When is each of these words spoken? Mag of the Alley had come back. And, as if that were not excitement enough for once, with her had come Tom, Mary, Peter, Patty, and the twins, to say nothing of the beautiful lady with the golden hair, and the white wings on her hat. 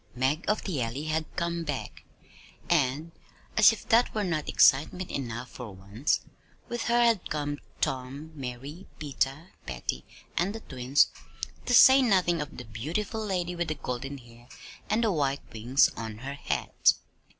Mag 0.15 0.45
of 0.49 0.63
the 0.63 0.81
Alley 0.81 1.03
had 1.03 1.25
come 1.35 1.63
back. 1.63 2.03
And, 2.71 3.11
as 3.55 3.71
if 3.71 3.87
that 3.89 4.15
were 4.15 4.23
not 4.23 4.49
excitement 4.49 5.11
enough 5.11 5.51
for 5.51 5.75
once, 5.75 6.21
with 6.67 6.85
her 6.85 7.03
had 7.05 7.29
come 7.29 7.59
Tom, 7.81 8.31
Mary, 8.33 8.87
Peter, 8.97 9.51
Patty, 9.67 10.03
and 10.35 10.55
the 10.55 10.61
twins, 10.61 11.11
to 11.67 11.75
say 11.75 12.01
nothing 12.01 12.41
of 12.41 12.57
the 12.57 12.65
beautiful 12.65 13.23
lady 13.23 13.55
with 13.55 13.67
the 13.67 13.75
golden 13.75 14.17
hair, 14.17 14.47
and 14.89 15.03
the 15.03 15.11
white 15.11 15.41
wings 15.53 15.89
on 15.95 16.17
her 16.17 16.33
hat. 16.33 16.93